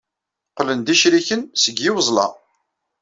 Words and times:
Qqlen 0.51 0.79
d 0.81 0.87
icriken 0.93 1.41
deg 1.65 1.77
yiweẓla. 1.83 2.25